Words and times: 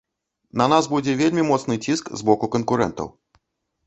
На 0.59 0.65
нас 0.71 0.87
будзе 0.93 1.13
вельмі 1.19 1.43
моцны 1.49 1.75
ціск 1.87 2.09
з 2.21 2.25
боку 2.31 2.49
канкурэнтаў. 2.57 3.07